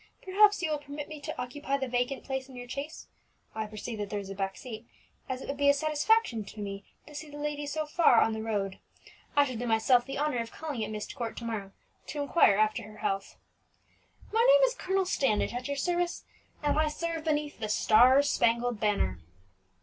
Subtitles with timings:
[0.23, 3.07] Perhaps you will permit me to occupy the vacant place in your chaise
[3.53, 4.87] (I perceive that there is a back seat),
[5.29, 8.25] as it would be a satisfaction to me to see the lady so far safe
[8.25, 8.79] on the road.
[9.35, 11.71] I shall do myself the honour of calling at Myst Court to morrow,
[12.07, 13.35] to inquire after her health.
[14.31, 16.23] My name is Colonel Standish, at your service,
[16.63, 19.19] and I serve beneath the star spangled banner."